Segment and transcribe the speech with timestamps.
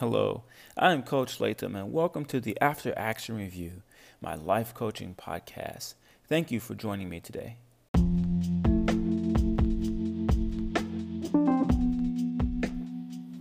[0.00, 0.42] Hello,
[0.76, 3.80] I'm Coach Latham, and welcome to the After Action Review,
[4.20, 5.94] my life coaching podcast.
[6.28, 7.56] Thank you for joining me today.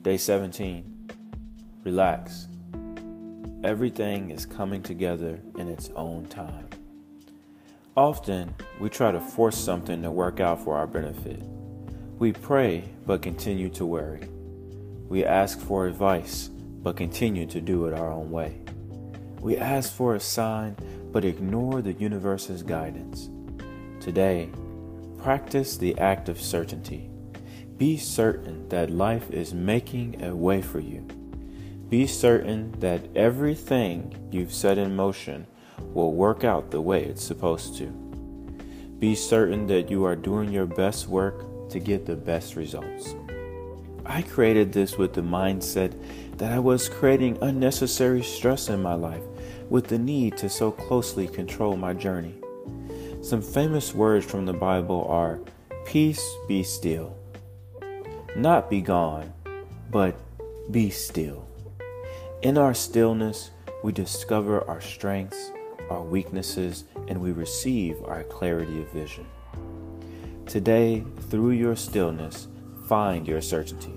[0.01, 1.09] Day 17.
[1.83, 2.47] Relax.
[3.65, 6.69] Everything is coming together in its own time.
[7.97, 11.43] Often, we try to force something to work out for our benefit.
[12.17, 14.29] We pray but continue to worry.
[15.07, 18.61] We ask for advice, but continue to do it our own way.
[19.39, 20.75] We ask for a sign,
[21.11, 23.29] but ignore the universe's guidance.
[23.99, 24.49] Today,
[25.21, 27.09] practice the act of certainty.
[27.77, 31.01] Be certain that life is making a way for you.
[31.89, 35.45] Be certain that everything you've set in motion
[35.93, 37.87] will work out the way it's supposed to.
[38.99, 43.13] Be certain that you are doing your best work to get the best results.
[44.05, 45.93] I created this with the mindset
[46.37, 49.23] that I was creating unnecessary stress in my life
[49.69, 52.35] with the need to so closely control my journey.
[53.21, 55.39] Some famous words from the Bible are
[55.85, 57.15] Peace be still.
[58.35, 59.33] Not be gone,
[59.91, 60.15] but
[60.71, 61.47] be still.
[62.41, 63.51] In our stillness,
[63.83, 65.51] we discover our strengths,
[65.89, 69.25] our weaknesses, and we receive our clarity of vision.
[70.45, 72.47] Today, through your stillness,
[72.87, 73.93] find your certainty.